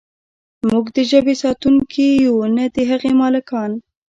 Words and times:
موږ 0.69 0.85
د 0.95 0.97
ژبې 1.11 1.35
ساتونکي 1.43 2.07
یو 2.25 2.35
نه 2.55 2.65
د 2.75 2.77
هغې 2.89 3.11
مالکان. 3.21 3.71